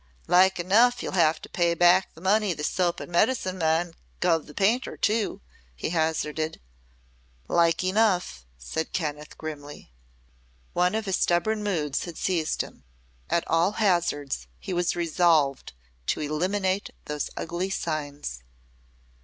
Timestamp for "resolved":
14.95-15.73